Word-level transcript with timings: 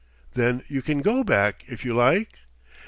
"Then 0.33 0.63
you 0.67 0.81
can 0.81 1.03
go 1.03 1.23
back, 1.23 1.63
if 1.67 1.85
you 1.85 1.93
like?" 1.93 2.39